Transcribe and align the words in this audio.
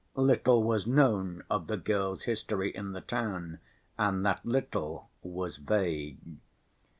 Little 0.15 0.63
was 0.63 0.87
known 0.87 1.43
of 1.47 1.67
the 1.67 1.77
girl's 1.77 2.23
history 2.23 2.73
in 2.75 2.93
the 2.93 3.01
town 3.01 3.59
and 3.99 4.25
that 4.25 4.43
little 4.43 5.11
was 5.21 5.57
vague. 5.57 6.17